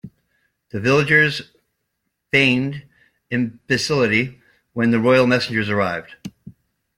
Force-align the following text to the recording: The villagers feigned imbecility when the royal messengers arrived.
The 0.71 0.79
villagers 0.79 1.51
feigned 2.31 2.85
imbecility 3.29 4.41
when 4.73 4.89
the 4.89 4.99
royal 4.99 5.27
messengers 5.27 5.69
arrived. 5.69 6.15